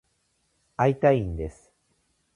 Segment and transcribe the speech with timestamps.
[0.77, 1.71] 会いたいんです。